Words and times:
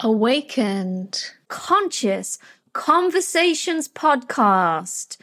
Awakened, 0.00 1.30
Conscious 1.48 2.38
Conversations 2.74 3.88
podcast 3.88 5.16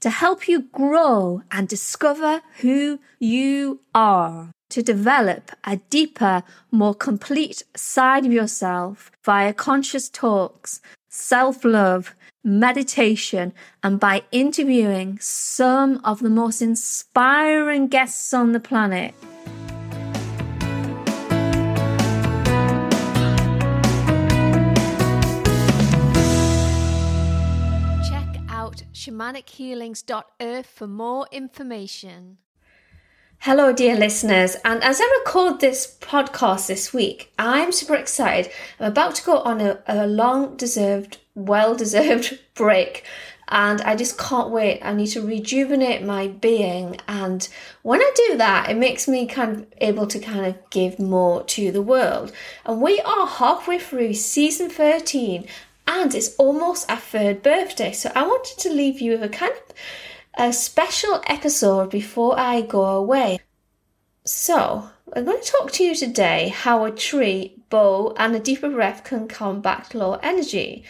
to 0.00 0.10
help 0.10 0.46
you 0.46 0.62
grow 0.70 1.42
and 1.50 1.66
discover 1.66 2.42
who 2.60 3.00
you 3.18 3.80
are, 3.94 4.50
to 4.68 4.82
develop 4.82 5.50
a 5.64 5.76
deeper, 5.88 6.42
more 6.70 6.94
complete 6.94 7.62
side 7.74 8.26
of 8.26 8.32
yourself 8.32 9.10
via 9.24 9.54
conscious 9.54 10.10
talks, 10.10 10.82
self 11.08 11.64
love, 11.64 12.14
meditation, 12.44 13.54
and 13.82 13.98
by 13.98 14.22
interviewing 14.30 15.18
some 15.20 16.02
of 16.04 16.20
the 16.20 16.30
most 16.30 16.60
inspiring 16.60 17.88
guests 17.88 18.34
on 18.34 18.52
the 18.52 18.60
planet. 18.60 19.14
shamanichealings.earth 29.08 30.66
for 30.66 30.86
more 30.86 31.26
information. 31.32 32.38
Hello, 33.40 33.72
dear 33.72 33.96
listeners, 33.96 34.56
and 34.64 34.82
as 34.82 35.00
I 35.00 35.22
record 35.24 35.60
this 35.60 35.96
podcast 36.00 36.66
this 36.66 36.92
week, 36.92 37.32
I'm 37.38 37.70
super 37.70 37.94
excited. 37.94 38.52
I'm 38.80 38.90
about 38.90 39.14
to 39.14 39.24
go 39.24 39.38
on 39.38 39.60
a, 39.60 39.78
a 39.86 40.06
long 40.08 40.56
deserved, 40.56 41.18
well 41.36 41.76
deserved 41.76 42.38
break, 42.54 43.04
and 43.46 43.80
I 43.82 43.94
just 43.94 44.18
can't 44.18 44.50
wait. 44.50 44.80
I 44.82 44.92
need 44.92 45.06
to 45.08 45.22
rejuvenate 45.22 46.02
my 46.04 46.26
being, 46.26 46.98
and 47.06 47.48
when 47.82 48.00
I 48.00 48.10
do 48.28 48.36
that, 48.38 48.68
it 48.68 48.76
makes 48.76 49.06
me 49.06 49.26
kind 49.26 49.56
of 49.56 49.66
able 49.78 50.08
to 50.08 50.18
kind 50.18 50.44
of 50.44 50.56
give 50.70 50.98
more 50.98 51.44
to 51.44 51.70
the 51.70 51.80
world. 51.80 52.32
And 52.66 52.82
we 52.82 53.00
are 53.02 53.26
halfway 53.26 53.78
through 53.78 54.14
season 54.14 54.68
13, 54.68 55.46
and 55.88 56.14
it's 56.14 56.36
almost 56.36 56.88
our 56.90 56.98
third 56.98 57.42
birthday. 57.42 57.92
So 57.92 58.12
I 58.14 58.22
wanted 58.22 58.58
to 58.58 58.70
leave 58.70 59.00
you 59.00 59.12
with 59.12 59.22
a 59.22 59.28
kind 59.28 59.52
of 59.52 59.74
a 60.36 60.52
special 60.52 61.22
episode 61.26 61.90
before 61.90 62.38
I 62.38 62.60
go 62.60 62.84
away. 62.84 63.40
So 64.24 64.90
I'm 65.14 65.24
going 65.24 65.42
to 65.42 65.50
talk 65.50 65.72
to 65.72 65.84
you 65.84 65.94
today 65.94 66.48
how 66.48 66.84
a 66.84 66.90
tree, 66.90 67.56
bow, 67.70 68.14
and 68.18 68.36
a 68.36 68.38
deeper 68.38 68.68
breath 68.68 69.02
can 69.02 69.26
combat 69.26 69.94
low 69.94 70.14
energy. 70.22 70.84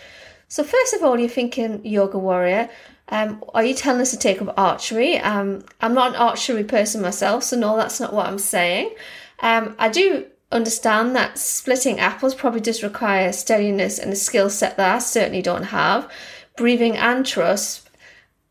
So 0.48 0.64
first 0.64 0.92
of 0.94 1.04
all, 1.04 1.18
you're 1.18 1.28
thinking 1.28 1.86
yoga 1.86 2.18
warrior. 2.18 2.68
Um, 3.10 3.42
are 3.54 3.64
you 3.64 3.74
telling 3.74 4.00
us 4.00 4.10
to 4.10 4.18
take 4.18 4.42
up 4.42 4.52
archery? 4.58 5.18
Um, 5.18 5.64
I'm 5.80 5.94
not 5.94 6.10
an 6.10 6.16
archery 6.16 6.64
person 6.64 7.00
myself, 7.00 7.44
so 7.44 7.56
no, 7.56 7.76
that's 7.76 8.00
not 8.00 8.12
what 8.12 8.26
I'm 8.26 8.38
saying. 8.38 8.94
Um, 9.40 9.76
I 9.78 9.88
do 9.88 10.26
understand 10.50 11.14
that 11.14 11.38
splitting 11.38 11.98
apples 11.98 12.34
probably 12.34 12.60
does 12.60 12.82
require 12.82 13.32
steadiness 13.32 13.98
and 13.98 14.12
a 14.12 14.16
skill 14.16 14.50
set 14.50 14.76
that 14.76 14.94
I 14.96 14.98
certainly 14.98 15.42
don't 15.42 15.64
have. 15.64 16.10
Breathing 16.56 16.96
and 16.96 17.24
trust. 17.24 17.88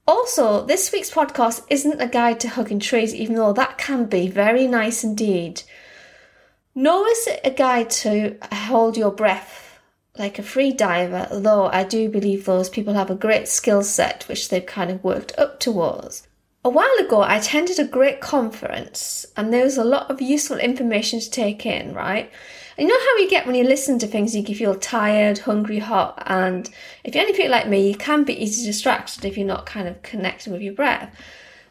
Also, 0.07 0.65
this 0.65 0.91
week's 0.91 1.11
podcast 1.11 1.65
isn't 1.69 2.01
a 2.01 2.07
guide 2.07 2.39
to 2.39 2.49
hugging 2.49 2.79
trees, 2.79 3.13
even 3.13 3.35
though 3.35 3.53
that 3.53 3.77
can 3.77 4.05
be 4.05 4.29
very 4.29 4.67
nice 4.67 5.03
indeed. 5.03 5.63
Nor 6.73 7.07
is 7.07 7.27
it 7.27 7.41
a 7.43 7.51
guide 7.51 7.89
to 7.89 8.37
hold 8.51 8.95
your 8.95 9.11
breath 9.11 9.79
like 10.17 10.39
a 10.39 10.43
free 10.43 10.71
diver, 10.71 11.27
though 11.31 11.67
I 11.67 11.83
do 11.83 12.09
believe 12.09 12.45
those 12.45 12.69
people 12.69 12.93
have 12.93 13.09
a 13.09 13.15
great 13.15 13.47
skill 13.47 13.83
set 13.83 14.23
which 14.27 14.49
they've 14.49 14.65
kind 14.65 14.89
of 14.89 15.03
worked 15.03 15.37
up 15.37 15.59
towards. 15.59 16.26
A 16.67 16.69
while 16.69 16.97
ago, 16.99 17.21
I 17.21 17.37
attended 17.37 17.79
a 17.79 17.85
great 17.85 18.19
conference 18.19 19.25
and 19.37 19.53
there 19.53 19.63
was 19.63 19.77
a 19.77 19.85
lot 19.85 20.11
of 20.11 20.21
useful 20.21 20.57
information 20.57 21.21
to 21.21 21.31
take 21.31 21.65
in, 21.65 21.93
right? 21.93 22.29
You 22.77 22.87
know 22.87 22.99
how 22.99 23.17
you 23.19 23.29
get 23.29 23.45
when 23.45 23.55
you 23.55 23.63
listen 23.63 23.97
to 23.99 24.05
things, 24.05 24.35
you 24.35 24.43
can 24.43 24.53
feel 24.53 24.75
tired, 24.75 25.37
hungry, 25.37 25.79
hot, 25.79 26.21
and 26.25 26.69
if 27.05 27.15
you're 27.15 27.23
anything 27.23 27.49
like 27.49 27.69
me, 27.69 27.87
you 27.87 27.95
can 27.95 28.25
be 28.25 28.43
easily 28.43 28.67
distracted 28.67 29.23
if 29.23 29.37
you're 29.37 29.47
not 29.47 29.65
kind 29.65 29.87
of 29.87 30.01
connecting 30.01 30.51
with 30.51 30.61
your 30.61 30.73
breath. 30.73 31.15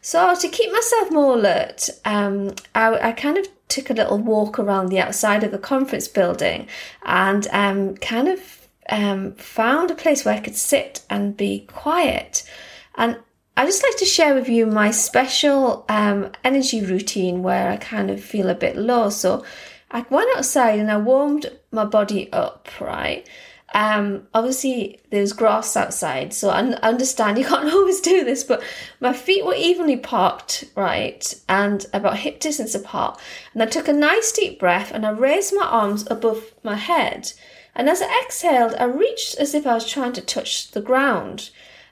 So 0.01 0.33
to 0.33 0.49
keep 0.49 0.71
myself 0.71 1.11
more 1.11 1.35
alert, 1.35 1.91
um, 2.03 2.55
I, 2.73 3.09
I, 3.09 3.11
kind 3.11 3.37
of 3.37 3.47
took 3.67 3.91
a 3.91 3.93
little 3.93 4.17
walk 4.17 4.57
around 4.57 4.87
the 4.87 4.99
outside 4.99 5.43
of 5.43 5.51
the 5.51 5.59
conference 5.59 6.07
building 6.07 6.67
and 7.05 7.47
um, 7.51 7.97
kind 7.97 8.29
of 8.29 8.67
um, 8.89 9.33
found 9.33 9.91
a 9.91 9.95
place 9.95 10.25
where 10.25 10.33
I 10.33 10.39
could 10.39 10.55
sit 10.55 11.05
and 11.07 11.37
be 11.37 11.67
quiet. 11.67 12.49
And 12.95 13.17
I 13.57 13.65
just 13.65 13.81
like 13.81 13.97
to 13.97 14.05
share 14.05 14.35
with 14.35 14.47
you 14.47 14.67
my 14.67 14.91
special 14.91 15.83
um, 15.89 16.31
energy 16.43 16.85
routine 16.85 17.41
where 17.41 17.71
I 17.71 17.77
kind 17.77 18.11
of 18.11 18.23
feel 18.23 18.51
a 18.51 18.55
bit 18.55 18.77
low. 18.77 19.09
So 19.09 19.43
I 19.89 20.05
went 20.11 20.29
outside 20.37 20.77
and 20.77 20.91
I 20.91 20.97
warmed 20.97 21.51
my 21.71 21.83
body 21.83 22.31
up, 22.31 22.69
right? 22.79 23.27
Um, 23.73 24.27
obviously, 24.31 25.01
there's 25.09 25.33
grass 25.33 25.75
outside, 25.75 26.33
so 26.33 26.49
I 26.49 26.59
understand 26.59 27.39
you 27.39 27.45
can't 27.45 27.73
always 27.73 27.99
do 27.99 28.23
this, 28.23 28.43
but 28.43 28.61
my 28.99 29.11
feet 29.11 29.43
were 29.43 29.55
evenly 29.55 29.97
parked, 29.97 30.65
right, 30.75 31.33
and 31.49 31.83
about 31.93 32.19
hip 32.19 32.39
distance 32.39 32.75
apart. 32.75 33.19
And 33.55 33.63
I 33.63 33.65
took 33.65 33.87
a 33.87 33.93
nice 33.93 34.31
deep 34.31 34.59
breath 34.59 34.91
and 34.91 35.03
I 35.03 35.09
raised 35.09 35.55
my 35.55 35.65
arms 35.65 36.05
above 36.11 36.53
my 36.63 36.75
head. 36.75 37.33
And 37.73 37.89
as 37.89 38.03
I 38.03 38.21
exhaled, 38.23 38.75
I 38.75 38.83
reached 38.83 39.35
as 39.39 39.55
if 39.55 39.65
I 39.65 39.73
was 39.73 39.89
trying 39.89 40.13
to 40.13 40.21
touch 40.21 40.69
the 40.71 40.81
ground. 40.81 41.49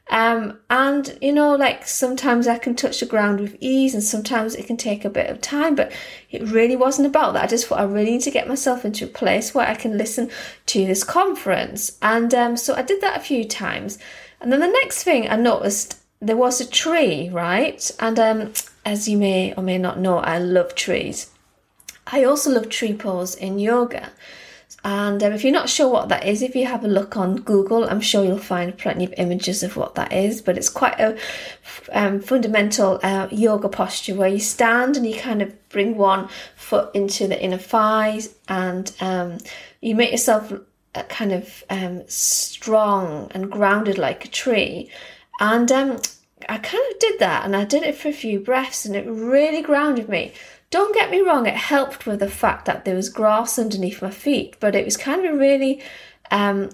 Um, 0.10 0.60
and 0.70 1.18
you 1.22 1.34
know, 1.34 1.56
like 1.56 1.88
sometimes 1.88 2.48
I 2.48 2.58
can 2.58 2.76
touch 2.76 3.00
the 3.00 3.06
ground 3.06 3.40
with 3.40 3.58
ease, 3.60 3.94
and 3.94 4.04
sometimes 4.04 4.56
it 4.56 4.68
can 4.68 4.78
take 4.78 5.04
a 5.04 5.10
bit 5.10 5.30
of 5.30 5.42
time, 5.42 5.76
but 5.76 5.92
it 6.30 6.44
really 6.44 6.76
wasn't 6.76 7.08
about 7.08 7.34
that. 7.34 7.44
I 7.44 7.48
just 7.48 7.68
thought 7.68 7.80
I 7.80 7.84
really 7.86 8.12
need 8.12 8.22
to 8.22 8.32
get 8.32 8.48
myself 8.48 8.86
into 8.86 9.06
a 9.06 9.10
place 9.10 9.56
where 9.56 9.68
I 9.68 9.76
can 9.76 9.98
listen 9.98 10.30
to 10.68 10.86
this 10.86 11.04
conference. 11.04 11.98
And 12.02 12.34
um, 12.34 12.56
so 12.58 12.76
I 12.76 12.84
did 12.84 13.02
that 13.02 13.18
a 13.18 13.24
few 13.24 13.46
times. 13.46 13.98
And 14.40 14.52
then 14.52 14.60
the 14.60 14.68
next 14.68 15.04
thing 15.04 15.28
I 15.28 15.38
noticed 15.38 16.00
there 16.20 16.38
was 16.38 16.62
a 16.62 16.70
tree, 16.70 17.30
right? 17.30 17.90
And 18.00 18.20
um, 18.20 18.54
as 18.86 19.08
you 19.08 19.18
may 19.18 19.54
or 19.56 19.64
may 19.64 19.78
not 19.78 20.00
know, 20.00 20.18
I 20.18 20.38
love 20.38 20.76
trees. 20.76 21.32
I 22.08 22.24
also 22.24 22.52
love 22.52 22.70
tree 22.70 22.94
pose 22.94 23.34
in 23.34 23.58
yoga. 23.58 24.12
And 24.86 25.24
um, 25.24 25.34
if 25.34 25.44
you're 25.44 25.52
not 25.52 25.68
sure 25.68 25.90
what 25.90 26.10
that 26.10 26.28
is, 26.28 26.44
if 26.44 26.56
you 26.56 26.68
have 26.68 26.86
a 26.86 26.88
look 26.88 27.18
on 27.18 27.38
Google, 27.38 27.90
I'm 27.90 28.02
sure 28.02 28.24
you'll 28.24 28.38
find 28.38 28.78
plenty 28.78 29.04
of 29.04 29.16
images 29.18 29.64
of 29.64 29.76
what 29.76 29.96
that 29.96 30.14
is. 30.14 30.44
But 30.44 30.58
it's 30.58 30.70
quite 30.70 31.00
a 31.00 31.18
um, 31.92 32.20
fundamental 32.20 33.00
uh, 33.02 33.28
yoga 33.32 33.68
posture 33.68 34.14
where 34.14 34.30
you 34.30 34.40
stand 34.40 34.96
and 34.96 35.08
you 35.08 35.20
kind 35.20 35.42
of 35.42 35.70
bring 35.70 35.98
one 35.98 36.30
foot 36.56 36.94
into 36.94 37.28
the 37.28 37.42
inner 37.42 37.58
thighs 37.58 38.36
and 38.48 38.92
um, 39.02 39.40
you 39.82 39.96
make 39.96 40.12
yourself 40.12 40.54
uh, 40.94 41.04
kind 41.04 41.32
of 41.32 41.64
um, 41.72 42.04
strong 42.08 43.32
and 43.34 43.52
grounded 43.52 43.98
like 43.98 44.24
a 44.24 44.30
tree. 44.30 44.92
And 45.40 45.72
um, 45.72 46.00
I 46.48 46.58
kind 46.60 46.84
of 46.92 47.00
did 47.00 47.20
that 47.20 47.44
and 47.44 47.56
I 47.56 47.66
did 47.66 47.82
it 47.82 47.96
for 47.96 48.10
a 48.10 48.14
few 48.14 48.40
breaths 48.40 48.86
and 48.86 48.96
it 48.96 49.08
really 49.08 49.62
grounded 49.64 50.10
me. 50.10 50.34
Don't 50.76 50.94
get 50.94 51.10
me 51.10 51.22
wrong, 51.22 51.46
it 51.46 51.56
helped 51.56 52.06
with 52.06 52.20
the 52.20 52.30
fact 52.30 52.66
that 52.66 52.84
there 52.84 52.98
was 52.98 53.08
grass 53.08 53.58
underneath 53.58 54.02
my 54.02 54.12
feet, 54.12 54.58
but 54.60 54.76
it 54.76 54.84
was 54.84 54.98
kind 54.98 55.26
of 55.26 55.34
a 55.34 55.38
really 55.38 55.82
um, 56.32 56.70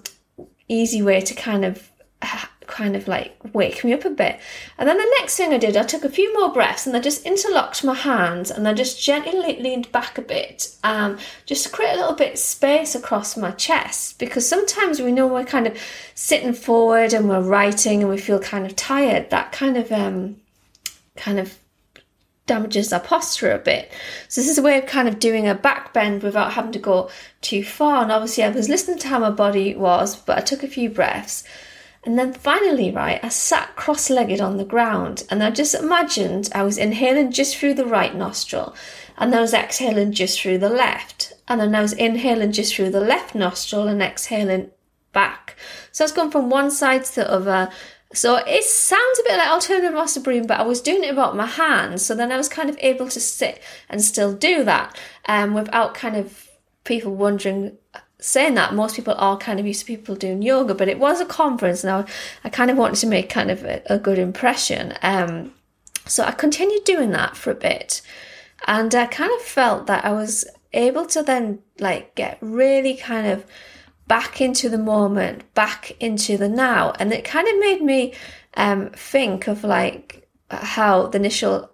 easy 0.68 1.04
way 1.04 1.22
to 1.22 1.36
kind 1.36 1.64
of 1.64 1.92
kind 2.66 2.96
of 2.96 3.08
like 3.08 3.38
wake 3.54 3.84
me 3.84 3.94
up 3.94 4.04
a 4.04 4.10
bit. 4.10 4.40
And 4.80 4.90
then 4.90 4.98
the 4.98 5.16
next 5.20 5.38
thing 5.38 5.54
I 5.54 5.60
did, 5.60 5.78
I 5.78 5.84
took 5.84 6.04
a 6.04 6.10
few 6.10 6.34
more 6.34 6.52
breaths 6.52 6.88
and 6.88 6.98
I 6.98 7.00
just 7.00 7.28
interlocked 7.28 7.84
my 7.84 7.94
hands 7.94 8.50
and 8.50 8.68
I 8.68 8.74
just 8.74 9.00
gently 9.00 9.62
leaned 9.62 9.92
back 9.92 10.18
a 10.18 10.24
bit, 10.24 10.76
um, 10.84 11.20
just 11.46 11.66
to 11.66 11.70
create 11.70 11.94
a 11.94 11.98
little 11.98 12.16
bit 12.16 12.34
of 12.34 12.40
space 12.40 12.96
across 12.96 13.38
my 13.38 13.52
chest. 13.52 14.18
Because 14.18 14.50
sometimes 14.50 15.00
we 15.00 15.12
know 15.12 15.28
we're 15.28 15.46
kind 15.46 15.68
of 15.68 15.78
sitting 16.16 16.54
forward 16.54 17.14
and 17.14 17.30
we're 17.30 17.42
writing 17.42 18.02
and 18.02 18.10
we 18.10 18.18
feel 18.18 18.40
kind 18.40 18.66
of 18.66 18.76
tired. 18.76 19.30
That 19.30 19.52
kind 19.52 19.78
of 19.78 19.92
um, 19.92 20.38
kind 21.16 21.40
of 21.40 21.60
damages 22.52 22.92
our 22.92 23.00
posture 23.00 23.54
a 23.54 23.58
bit. 23.58 23.90
So 24.28 24.42
this 24.42 24.50
is 24.50 24.58
a 24.58 24.62
way 24.62 24.78
of 24.78 24.86
kind 24.86 25.08
of 25.08 25.20
doing 25.20 25.48
a 25.48 25.56
back 25.56 25.94
bend 25.94 26.22
without 26.22 26.52
having 26.52 26.74
to 26.74 26.80
go 26.80 27.10
too 27.40 27.64
far. 27.64 28.04
And 28.04 28.12
obviously 28.12 28.44
I 28.44 28.50
was 28.50 28.68
listening 28.68 29.00
to 29.00 29.08
how 29.08 29.20
my 29.20 29.30
body 29.30 29.74
was, 29.74 30.18
but 30.18 30.38
I 30.38 30.42
took 30.42 30.62
a 30.62 30.68
few 30.68 30.90
breaths. 30.90 31.46
And 32.04 32.20
then 32.20 32.34
finally, 32.34 32.92
right, 32.92 33.24
I 33.24 33.30
sat 33.30 33.78
cross 33.78 34.10
legged 34.10 34.42
on 34.42 34.58
the 34.58 34.66
ground 34.66 35.24
and 35.30 35.42
I 35.42 35.50
just 35.52 35.76
imagined 35.76 36.50
I 36.54 36.64
was 36.64 36.78
inhaling 36.78 37.32
just 37.32 37.56
through 37.56 37.76
the 37.76 37.86
right 37.86 38.14
nostril 38.14 38.76
and 39.18 39.32
then 39.32 39.40
I 39.40 39.44
was 39.44 39.54
exhaling 39.54 40.12
just 40.12 40.42
through 40.42 40.58
the 40.58 40.70
left. 40.70 41.32
And 41.48 41.62
then 41.62 41.74
I 41.74 41.82
was 41.82 41.94
inhaling 41.94 42.52
just 42.52 42.76
through 42.76 42.90
the 42.90 43.00
left 43.00 43.34
nostril 43.34 43.88
and 43.88 44.02
exhaling 44.02 44.72
back. 45.14 45.56
So 45.94 46.04
I 46.04 46.06
was 46.06 46.12
going 46.12 46.32
from 46.32 46.50
one 46.50 46.70
side 46.70 47.06
to 47.06 47.16
the 47.16 47.32
other 47.32 47.70
so 48.14 48.36
it 48.36 48.64
sounds 48.64 49.20
a 49.20 49.24
bit 49.24 49.38
like 49.38 49.50
alternative 49.50 49.94
master 49.94 50.20
breathing, 50.20 50.48
but 50.48 50.60
I 50.60 50.64
was 50.64 50.82
doing 50.82 51.04
it 51.04 51.12
about 51.12 51.36
my 51.36 51.46
hands. 51.46 52.06
So 52.06 52.16
then 52.16 52.32
I 52.32 52.38
was 52.38 52.50
kind 52.50 52.70
of 52.70 52.78
able 52.80 53.08
to 53.10 53.20
sit 53.20 53.62
and 53.90 54.02
still 54.02 54.34
do 54.34 54.64
that 54.64 54.98
um, 55.28 55.54
without 55.54 55.94
kind 55.94 56.18
of 56.18 56.50
people 56.84 57.16
wondering, 57.16 57.78
saying 58.20 58.56
that. 58.56 58.74
Most 58.74 58.96
people 58.96 59.16
are 59.18 59.38
kind 59.38 59.60
of 59.60 59.66
used 59.66 59.82
to 59.82 59.86
people 59.86 60.16
doing 60.16 60.42
yoga, 60.42 60.74
but 60.74 60.90
it 60.90 61.00
was 61.00 61.22
a 61.22 61.26
conference 61.26 61.84
and 61.84 61.92
I, 61.92 62.06
I 62.44 62.50
kind 62.50 62.70
of 62.70 62.78
wanted 62.78 63.00
to 63.00 63.08
make 63.08 63.30
kind 63.30 63.50
of 63.50 63.64
a, 63.64 63.82
a 63.86 63.98
good 63.98 64.20
impression. 64.20 64.94
Um, 65.02 65.54
so 66.06 66.24
I 66.24 66.32
continued 66.32 66.84
doing 66.84 67.12
that 67.12 67.38
for 67.38 67.52
a 67.52 67.56
bit. 67.56 68.02
And 68.68 68.94
I 68.94 69.06
kind 69.08 69.32
of 69.34 69.42
felt 69.42 69.88
that 69.88 70.06
I 70.06 70.12
was 70.12 70.46
able 70.74 71.06
to 71.06 71.24
then 71.24 71.60
like 71.80 72.16
get 72.16 72.38
really 72.42 72.96
kind 72.96 73.28
of 73.28 73.46
back 74.08 74.42
into 74.42 74.70
the 74.70 74.78
moment, 74.78 75.54
back 75.54 75.96
into 76.00 76.38
the 76.38 76.50
now. 76.50 76.94
And 77.00 77.14
it 77.14 77.24
kind 77.24 77.48
of 77.48 77.60
made 77.60 77.82
me 77.82 78.14
um, 78.56 78.90
think 78.90 79.48
of 79.48 79.64
like 79.64 80.28
how 80.50 81.08
the 81.08 81.18
initial 81.18 81.72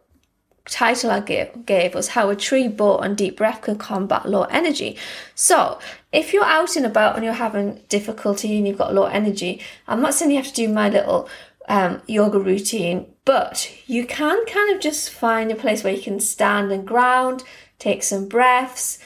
title 0.70 1.12
I 1.12 1.22
gave, 1.22 1.66
gave 1.66 1.96
was 1.96 2.10
How 2.10 2.30
a 2.30 2.36
Tree 2.36 2.68
Bow 2.68 3.00
and 3.00 3.18
Deep 3.18 3.38
Breath 3.38 3.62
Can 3.62 3.78
Combat 3.78 4.28
Low 4.28 4.44
Energy. 4.44 4.98
So, 5.36 5.80
if 6.12 6.34
you're 6.34 6.46
out 6.46 6.76
and 6.76 6.86
about 6.86 7.16
and 7.16 7.24
you're 7.24 7.34
having 7.34 7.82
difficulty 7.90 8.58
and 8.58 8.68
you've 8.68 8.78
got 8.78 8.94
low 8.94 9.06
energy, 9.06 9.62
I'm 9.88 10.02
not 10.02 10.14
saying 10.14 10.32
you 10.32 10.38
have 10.38 10.48
to 10.48 10.54
do 10.54 10.70
my 10.70 10.90
little 10.90 11.30
um, 11.68 12.02
yoga 12.08 12.40
routine, 12.40 13.14
but 13.26 13.72
you 13.88 14.06
can 14.06 14.46
kind 14.46 14.74
of 14.74 14.82
just 14.82 15.10
find 15.10 15.52
a 15.52 15.56
place 15.56 15.84
where 15.84 15.94
you 15.94 16.02
can 16.02 16.20
stand 16.20 16.72
and 16.72 16.88
ground, 16.88 17.44
take 17.80 18.04
some 18.04 18.28
breaths, 18.28 19.00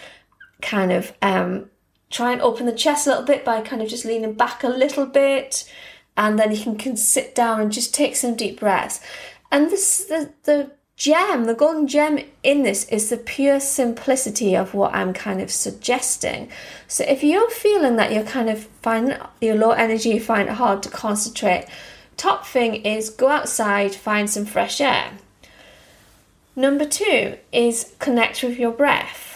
kind 0.62 0.92
of 0.92 1.14
um, 1.22 1.70
try 2.12 2.32
and 2.32 2.42
open 2.42 2.66
the 2.66 2.74
chest 2.74 3.08
a 3.08 3.10
little 3.10 3.26
bit 3.26 3.44
by 3.44 3.62
kind 3.62 3.82
of 3.82 3.90
just 3.90 4.06
leaning 4.06 4.34
back 4.34 4.64
a 4.64 4.70
little 4.70 5.06
bit, 5.06 5.70
and 6.16 6.38
then 6.38 6.52
you 6.52 6.62
can, 6.62 6.78
can 6.78 6.98
sit 6.98 7.34
down 7.34 7.62
and 7.62 7.72
just 7.72 7.94
take 7.94 8.16
some 8.16 8.36
deep 8.36 8.60
breaths. 8.60 9.00
And 9.52 9.72
this 9.72 10.06
the 10.06 10.34
the 10.44 10.72
gem, 10.98 11.46
the 11.46 11.56
golden 11.56 11.88
gem 11.88 12.20
in 12.44 12.62
this 12.62 12.88
is 12.90 13.10
the 13.10 13.18
pure 13.18 13.60
simplicity 13.60 14.56
of 14.56 14.76
what 14.76 14.94
I'm 14.94 15.14
kind 15.14 15.42
of 15.42 15.50
suggesting. 15.50 16.50
So 16.88 17.04
if 17.06 17.24
you're 17.24 17.50
feeling 17.50 17.96
that 17.96 18.12
you're 18.14 18.24
kind 18.24 18.50
of 18.50 18.66
finding 18.84 19.18
you're 19.40 19.56
low 19.56 19.72
energy, 19.72 20.10
you 20.10 20.20
find 20.20 20.48
it 20.48 20.54
hard 20.54 20.84
to 20.84 20.90
concentrate, 20.90 21.66
top 22.18 22.46
thing 22.46 22.86
is 22.86 23.10
go 23.10 23.30
outside, 23.30 23.96
find 23.96 24.30
some 24.30 24.46
fresh 24.46 24.80
air. 24.80 25.14
Number 26.56 26.86
two 26.86 27.38
is 27.52 27.96
connect 27.98 28.44
with 28.44 28.60
your 28.60 28.72
breath. 28.72 29.31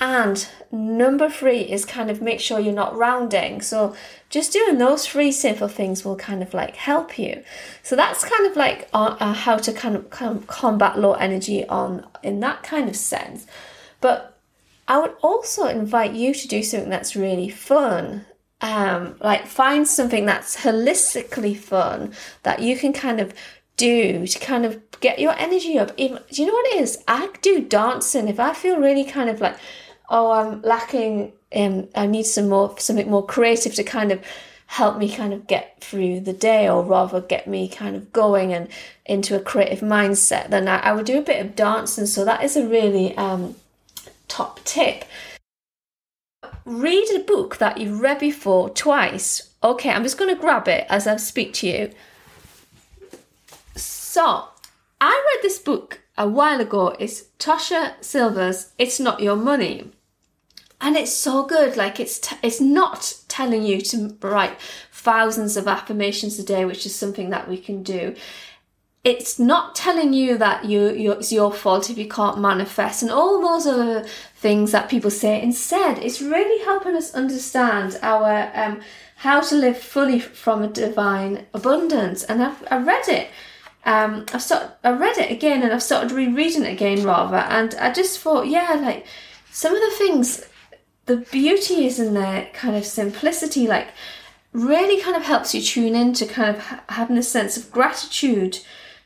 And 0.00 0.48
number 0.72 1.28
three 1.28 1.60
is 1.60 1.84
kind 1.84 2.10
of 2.10 2.22
make 2.22 2.40
sure 2.40 2.58
you're 2.58 2.72
not 2.72 2.96
rounding. 2.96 3.60
So 3.60 3.94
just 4.30 4.52
doing 4.52 4.78
those 4.78 5.06
three 5.06 5.30
simple 5.30 5.68
things 5.68 6.04
will 6.06 6.16
kind 6.16 6.42
of 6.42 6.54
like 6.54 6.76
help 6.76 7.18
you. 7.18 7.42
So 7.82 7.96
that's 7.96 8.24
kind 8.24 8.46
of 8.50 8.56
like 8.56 8.88
uh, 8.94 9.16
uh, 9.20 9.34
how 9.34 9.58
to 9.58 9.72
kind 9.74 9.96
of, 9.96 10.46
combat 10.46 10.98
low 10.98 11.12
energy 11.12 11.66
on 11.66 12.06
in 12.22 12.40
that 12.40 12.62
kind 12.62 12.88
of 12.88 12.96
sense. 12.96 13.46
But 14.00 14.38
I 14.88 14.98
would 14.98 15.14
also 15.22 15.66
invite 15.66 16.14
you 16.14 16.32
to 16.32 16.48
do 16.48 16.62
something 16.62 16.88
that's 16.88 17.14
really 17.14 17.50
fun. 17.50 18.24
Um, 18.62 19.16
like 19.20 19.46
find 19.46 19.86
something 19.86 20.24
that's 20.24 20.64
holistically 20.64 21.56
fun 21.56 22.14
that 22.42 22.60
you 22.60 22.76
can 22.76 22.92
kind 22.92 23.20
of 23.20 23.34
do 23.76 24.26
to 24.26 24.38
kind 24.38 24.66
of 24.66 24.80
get 25.00 25.18
your 25.18 25.32
energy 25.38 25.78
up. 25.78 25.92
Even, 25.96 26.20
do 26.30 26.42
you 26.42 26.48
know 26.48 26.54
what 26.54 26.74
it 26.74 26.80
is? 26.80 27.02
I 27.08 27.30
do 27.40 27.62
dancing. 27.62 28.28
If 28.28 28.38
I 28.38 28.52
feel 28.52 28.78
really 28.78 29.04
kind 29.04 29.30
of 29.30 29.40
like 29.40 29.56
oh, 30.10 30.32
I'm 30.32 30.60
lacking, 30.62 31.32
um, 31.54 31.88
I 31.94 32.06
need 32.06 32.24
some 32.24 32.48
more, 32.48 32.74
something 32.78 33.08
more 33.08 33.24
creative 33.24 33.74
to 33.76 33.84
kind 33.84 34.12
of 34.12 34.22
help 34.66 34.98
me 34.98 35.12
kind 35.12 35.32
of 35.32 35.46
get 35.46 35.80
through 35.80 36.20
the 36.20 36.32
day 36.32 36.68
or 36.68 36.84
rather 36.84 37.20
get 37.20 37.48
me 37.48 37.68
kind 37.68 37.96
of 37.96 38.12
going 38.12 38.52
and 38.52 38.68
into 39.04 39.34
a 39.34 39.40
creative 39.40 39.80
mindset, 39.80 40.48
then 40.50 40.68
I, 40.68 40.78
I 40.78 40.92
would 40.92 41.06
do 41.06 41.18
a 41.18 41.22
bit 41.22 41.44
of 41.44 41.56
dancing. 41.56 42.06
So 42.06 42.24
that 42.24 42.44
is 42.44 42.56
a 42.56 42.66
really 42.66 43.16
um, 43.16 43.56
top 44.28 44.60
tip. 44.64 45.04
Read 46.64 47.10
a 47.14 47.24
book 47.24 47.56
that 47.56 47.78
you've 47.78 48.00
read 48.00 48.20
before 48.20 48.70
twice. 48.70 49.50
Okay, 49.62 49.90
I'm 49.90 50.04
just 50.04 50.18
going 50.18 50.32
to 50.32 50.40
grab 50.40 50.68
it 50.68 50.86
as 50.88 51.06
I 51.06 51.16
speak 51.16 51.52
to 51.54 51.66
you. 51.66 51.90
So, 53.74 54.44
I 55.00 55.10
read 55.10 55.42
this 55.42 55.58
book 55.58 56.00
a 56.16 56.28
while 56.28 56.60
ago. 56.60 56.94
It's 57.00 57.24
Tosha 57.38 57.94
Silver's 58.00 58.70
It's 58.78 59.00
Not 59.00 59.20
Your 59.20 59.36
Money 59.36 59.90
and 60.80 60.96
it's 60.96 61.12
so 61.12 61.44
good 61.44 61.76
like 61.76 62.00
it's 62.00 62.18
t- 62.18 62.36
it's 62.42 62.60
not 62.60 63.14
telling 63.28 63.62
you 63.62 63.80
to 63.80 64.16
write 64.22 64.58
thousands 64.92 65.56
of 65.56 65.68
affirmations 65.68 66.38
a 66.38 66.44
day 66.44 66.64
which 66.64 66.86
is 66.86 66.94
something 66.94 67.30
that 67.30 67.48
we 67.48 67.58
can 67.58 67.82
do. 67.82 68.14
It's 69.02 69.38
not 69.38 69.74
telling 69.74 70.12
you 70.12 70.36
that 70.38 70.64
you 70.66 70.86
it's 70.86 71.32
your 71.32 71.52
fault 71.52 71.90
if 71.90 71.98
you 71.98 72.08
can't 72.08 72.40
manifest 72.40 73.02
and 73.02 73.10
all 73.10 73.40
those 73.40 73.66
other 73.66 74.06
things 74.36 74.72
that 74.72 74.90
people 74.90 75.10
say. 75.10 75.40
Instead 75.42 75.98
it's 75.98 76.22
really 76.22 76.64
helping 76.64 76.96
us 76.96 77.14
understand 77.14 77.98
our 78.02 78.50
um, 78.54 78.80
how 79.16 79.40
to 79.40 79.54
live 79.54 79.76
fully 79.76 80.18
from 80.20 80.62
a 80.62 80.68
divine 80.68 81.46
abundance. 81.52 82.24
And 82.24 82.42
i've, 82.42 82.64
I 82.70 82.78
read 82.78 83.08
it 83.08 83.28
um, 83.84 84.26
I've 84.34 84.42
started, 84.42 84.72
I 84.84 84.90
read 84.90 85.16
it 85.16 85.30
again 85.30 85.62
and 85.62 85.72
I've 85.72 85.82
started 85.82 86.12
rereading 86.12 86.64
it 86.64 86.72
again 86.72 87.02
rather. 87.02 87.36
And 87.36 87.74
I 87.76 87.92
just 87.92 88.20
thought 88.20 88.46
yeah 88.46 88.74
like 88.74 89.06
some 89.50 89.74
of 89.74 89.80
the 89.80 89.96
things 89.96 90.44
the 91.10 91.16
beauty 91.16 91.86
is 91.86 91.98
in 91.98 92.14
their 92.14 92.48
kind 92.52 92.76
of 92.76 92.84
simplicity, 92.84 93.66
like 93.66 93.88
really 94.52 95.02
kind 95.02 95.16
of 95.16 95.24
helps 95.24 95.54
you 95.54 95.60
tune 95.60 95.96
in 95.96 96.12
to 96.14 96.24
kind 96.24 96.56
of 96.56 96.62
ha- 96.62 96.84
having 96.88 97.18
a 97.18 97.22
sense 97.22 97.56
of 97.56 97.72
gratitude 97.72 98.60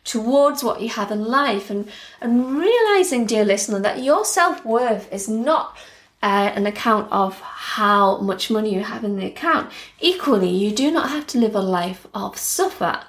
towards 0.04 0.62
what 0.62 0.82
you 0.82 0.90
have 0.90 1.10
in 1.10 1.24
life 1.24 1.70
and 1.70 1.88
and 2.20 2.58
realizing 2.58 3.24
dear 3.24 3.44
listener 3.44 3.78
that 3.80 4.02
your 4.02 4.22
self-worth 4.22 5.10
is 5.10 5.30
not 5.30 5.78
uh, 6.22 6.52
an 6.54 6.66
account 6.66 7.10
of 7.10 7.40
how 7.40 8.18
much 8.18 8.50
money 8.50 8.74
you 8.74 8.82
have 8.82 9.02
in 9.02 9.16
the 9.16 9.26
account. 9.26 9.72
Equally 10.00 10.50
you 10.50 10.70
do 10.72 10.90
not 10.90 11.08
have 11.08 11.26
to 11.28 11.38
live 11.38 11.54
a 11.54 11.60
life 11.60 12.06
of 12.12 12.36
suffer. 12.36 13.00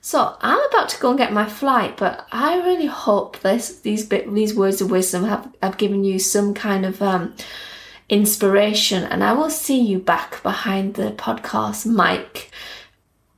So 0.00 0.36
I'm 0.40 0.62
about 0.68 0.90
to 0.90 1.00
go 1.00 1.08
and 1.08 1.18
get 1.18 1.32
my 1.32 1.46
flight, 1.46 1.96
but 1.96 2.28
I 2.30 2.58
really 2.58 2.86
hope 2.86 3.40
this 3.40 3.80
these 3.80 4.06
bit 4.06 4.32
these 4.32 4.54
words 4.54 4.80
of 4.80 4.92
wisdom 4.92 5.24
have, 5.24 5.48
have 5.60 5.76
given 5.76 6.04
you 6.04 6.20
some 6.20 6.54
kind 6.54 6.86
of 6.86 7.02
um, 7.02 7.34
inspiration. 8.14 9.02
And 9.02 9.24
I 9.24 9.32
will 9.32 9.50
see 9.50 9.80
you 9.80 9.98
back 9.98 10.40
behind 10.44 10.94
the 10.94 11.10
podcast 11.10 11.84
mic. 11.84 12.50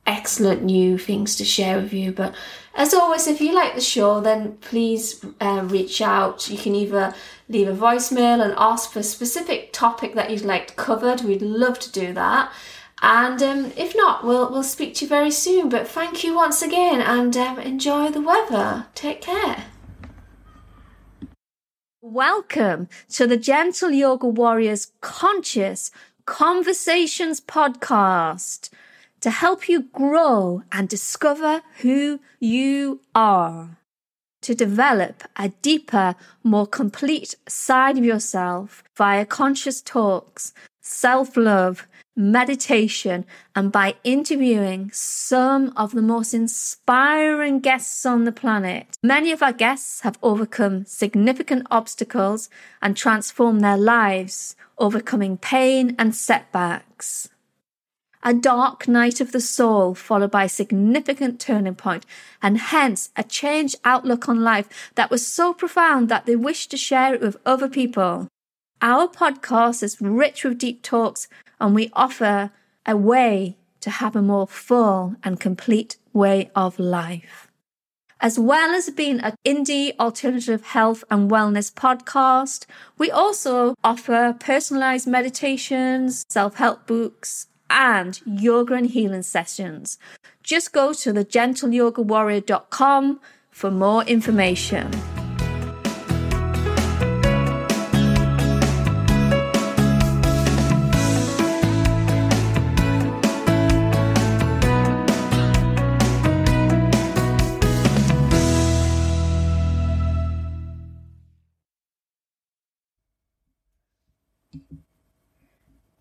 Excellent 0.05 0.63
new 0.63 0.99
things 0.99 1.35
to 1.37 1.43
share 1.43 1.81
with 1.81 1.91
you. 1.91 2.11
But 2.11 2.35
as 2.75 2.93
always, 2.93 3.25
if 3.25 3.41
you 3.41 3.53
like 3.55 3.73
the 3.73 3.81
show, 3.81 4.21
then 4.21 4.57
please 4.57 5.25
uh, 5.41 5.63
reach 5.65 5.99
out. 5.99 6.47
You 6.47 6.59
can 6.59 6.75
either 6.75 7.15
leave 7.49 7.67
a 7.67 7.73
voicemail 7.73 8.43
and 8.43 8.53
ask 8.55 8.91
for 8.91 8.99
a 8.99 9.03
specific 9.03 9.73
topic 9.73 10.13
that 10.13 10.29
you'd 10.29 10.45
like 10.45 10.75
covered. 10.75 11.21
We'd 11.21 11.41
love 11.41 11.79
to 11.79 11.91
do 11.91 12.13
that. 12.13 12.53
And 13.01 13.41
um, 13.41 13.71
if 13.75 13.95
not, 13.95 14.23
we'll 14.23 14.51
we'll 14.51 14.63
speak 14.63 14.95
to 14.95 15.05
you 15.05 15.09
very 15.09 15.31
soon. 15.31 15.69
But 15.69 15.87
thank 15.87 16.23
you 16.23 16.35
once 16.35 16.61
again, 16.63 16.99
and 16.99 17.35
um, 17.37 17.59
enjoy 17.59 18.09
the 18.09 18.21
weather. 18.21 18.87
Take 18.95 19.21
care. 19.21 19.65
Welcome 21.99 22.89
to 23.13 23.25
the 23.25 23.37
Gentle 23.37 23.89
Yoga 23.89 24.27
Warriors 24.27 24.91
Conscious 25.01 25.89
Conversations 26.27 27.41
podcast 27.41 28.69
to 29.21 29.31
help 29.31 29.67
you 29.67 29.81
grow 29.81 30.61
and 30.71 30.87
discover 30.87 31.63
who 31.79 32.19
you 32.39 33.01
are, 33.15 33.79
to 34.43 34.53
develop 34.53 35.23
a 35.37 35.49
deeper, 35.63 36.13
more 36.43 36.67
complete 36.67 37.33
side 37.47 37.97
of 37.97 38.05
yourself 38.05 38.83
via 38.95 39.25
conscious 39.25 39.81
talks, 39.81 40.53
self 40.79 41.35
love, 41.35 41.87
meditation, 42.17 43.25
and 43.55 43.71
by 43.71 43.95
interviewing 44.03 44.89
some 44.91 45.71
of 45.77 45.93
the 45.93 46.01
most 46.01 46.33
inspiring 46.33 47.59
guests 47.59 48.05
on 48.05 48.23
the 48.23 48.31
planet. 48.31 48.97
Many 49.03 49.31
of 49.31 49.43
our 49.43 49.53
guests 49.53 50.01
have 50.01 50.17
overcome 50.23 50.85
significant 50.85 51.67
obstacles 51.69 52.49
and 52.81 52.97
transformed 52.97 53.61
their 53.61 53.77
lives, 53.77 54.55
overcoming 54.77 55.37
pain 55.37 55.95
and 55.99 56.15
setbacks. 56.15 57.29
A 58.23 58.33
dark 58.33 58.87
night 58.87 59.21
of 59.21 59.31
the 59.31 59.39
soul, 59.39 59.93
followed 59.93 60.31
by 60.31 60.45
a 60.45 60.49
significant 60.49 61.39
turning 61.39 61.75
point, 61.75 62.05
and 62.41 62.57
hence 62.57 63.11
a 63.15 63.23
changed 63.23 63.75
outlook 63.85 64.27
on 64.27 64.41
life 64.41 64.91
that 64.95 65.11
was 65.11 65.25
so 65.25 65.53
profound 65.53 66.09
that 66.09 66.25
they 66.25 66.35
wished 66.35 66.71
to 66.71 66.77
share 66.77 67.13
it 67.13 67.21
with 67.21 67.37
other 67.45 67.69
people. 67.69 68.27
Our 68.81 69.07
podcast 69.07 69.81
is 69.81 69.99
rich 69.99 70.43
with 70.43 70.59
deep 70.59 70.83
talks 70.83 71.27
and 71.59 71.73
we 71.73 71.89
offer 71.93 72.51
a 72.85 72.95
way 72.95 73.57
to 73.81 73.89
have 73.89 74.15
a 74.15 74.21
more 74.21 74.45
full 74.47 75.15
and 75.23 75.39
complete 75.39 75.97
way 76.13 76.51
of 76.55 76.77
life. 76.77 77.47
As 78.21 78.37
well 78.37 78.75
as 78.75 78.91
being 78.91 79.19
an 79.19 79.33
indie 79.45 79.97
alternative 79.99 80.63
health 80.63 81.03
and 81.09 81.31
wellness 81.31 81.73
podcast, 81.73 82.67
we 82.99 83.09
also 83.09 83.73
offer 83.83 84.35
personalized 84.39 85.07
meditations, 85.07 86.23
self-help 86.29 86.85
books, 86.85 87.47
and 87.71 88.21
yoga 88.25 88.75
and 88.75 88.91
healing 88.91 89.23
sessions. 89.23 89.97
Just 90.43 90.71
go 90.71 90.93
to 90.93 91.13
thegentleyogawarrior.com 91.13 93.19
for 93.51 93.71
more 93.71 94.03
information. 94.03 94.91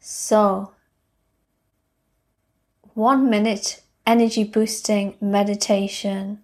So, 0.00 0.72
one 2.94 3.28
minute 3.28 3.82
energy 4.06 4.44
boosting 4.44 5.16
meditation. 5.20 6.42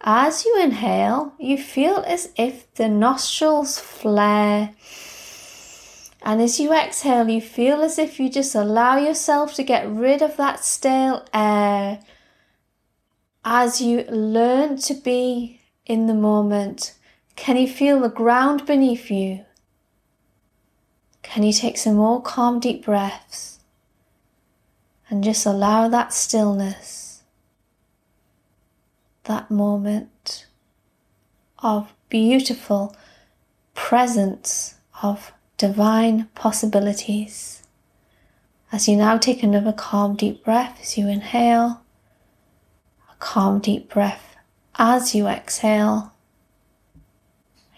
As 0.00 0.44
you 0.44 0.60
inhale, 0.62 1.32
you 1.38 1.58
feel 1.58 2.04
as 2.06 2.30
if 2.36 2.72
the 2.74 2.88
nostrils 2.88 3.80
flare. 3.80 4.74
And 6.22 6.40
as 6.40 6.60
you 6.60 6.72
exhale, 6.72 7.28
you 7.28 7.40
feel 7.40 7.82
as 7.82 7.98
if 7.98 8.20
you 8.20 8.30
just 8.30 8.54
allow 8.54 8.96
yourself 8.96 9.54
to 9.54 9.62
get 9.62 9.88
rid 9.88 10.22
of 10.22 10.36
that 10.36 10.64
stale 10.64 11.26
air. 11.34 12.00
As 13.44 13.80
you 13.80 14.04
learn 14.04 14.76
to 14.78 14.94
be 14.94 15.60
in 15.86 16.06
the 16.06 16.14
moment, 16.14 16.94
can 17.34 17.56
you 17.56 17.68
feel 17.68 18.00
the 18.00 18.08
ground 18.08 18.66
beneath 18.66 19.10
you? 19.10 19.44
Can 21.28 21.42
you 21.42 21.52
take 21.52 21.78
some 21.78 21.96
more 21.96 22.20
calm, 22.20 22.60
deep 22.60 22.84
breaths 22.84 23.60
and 25.08 25.22
just 25.22 25.46
allow 25.46 25.88
that 25.88 26.12
stillness? 26.12 27.08
that 29.28 29.50
moment 29.50 30.46
of 31.60 31.94
beautiful 32.08 32.96
presence 33.74 34.74
of 35.02 35.32
divine 35.56 36.28
possibilities. 36.34 37.62
As 38.72 38.88
you 38.88 38.96
now 38.96 39.16
take 39.16 39.42
another 39.42 39.72
calm, 39.72 40.16
deep 40.16 40.44
breath 40.44 40.78
as 40.80 40.98
you 40.98 41.08
inhale, 41.08 41.82
a 43.10 43.14
calm, 43.18 43.60
deep 43.60 43.92
breath 43.92 44.36
as 44.76 45.14
you 45.14 45.26
exhale. 45.26 46.12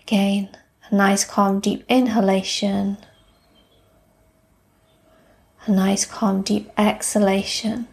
Again, 0.03 0.57
a 0.91 0.95
nice, 0.95 1.25
calm, 1.25 1.61
deep 1.61 1.85
inhalation, 1.89 2.97
a 5.67 5.71
nice, 5.71 6.05
calm, 6.05 6.43
deep 6.43 6.71
exhalation. 6.77 7.89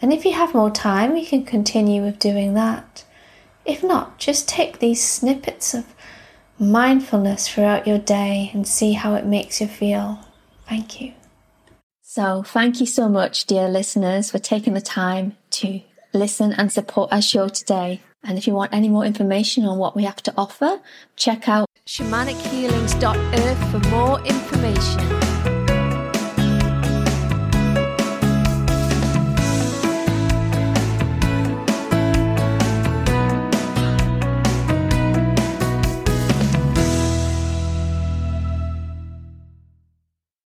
And 0.00 0.12
if 0.12 0.24
you 0.24 0.32
have 0.32 0.54
more 0.54 0.70
time, 0.70 1.16
you 1.16 1.26
can 1.26 1.44
continue 1.44 2.02
with 2.02 2.18
doing 2.18 2.54
that. 2.54 3.04
If 3.64 3.84
not, 3.84 4.18
just 4.18 4.48
take 4.48 4.78
these 4.78 5.02
snippets 5.02 5.74
of 5.74 5.94
mindfulness 6.58 7.48
throughout 7.48 7.86
your 7.86 7.98
day 7.98 8.50
and 8.52 8.66
see 8.66 8.92
how 8.94 9.14
it 9.14 9.24
makes 9.24 9.60
you 9.60 9.68
feel. 9.68 10.18
Thank 10.68 11.00
you. 11.00 11.12
So, 12.00 12.42
thank 12.42 12.80
you 12.80 12.86
so 12.86 13.08
much, 13.08 13.46
dear 13.46 13.68
listeners, 13.68 14.30
for 14.30 14.38
taking 14.38 14.74
the 14.74 14.80
time 14.80 15.36
to 15.50 15.80
listen 16.12 16.52
and 16.52 16.70
support 16.70 17.12
our 17.12 17.22
show 17.22 17.48
today. 17.48 18.00
And 18.24 18.38
if 18.38 18.46
you 18.46 18.54
want 18.54 18.74
any 18.74 18.88
more 18.88 19.04
information 19.04 19.64
on 19.64 19.78
what 19.78 19.96
we 19.96 20.04
have 20.04 20.22
to 20.24 20.34
offer, 20.36 20.80
check 21.16 21.48
out 21.48 21.66
shamanichealings.earth 21.86 23.70
for 23.70 23.88
more 23.90 24.20
information. 24.24 25.51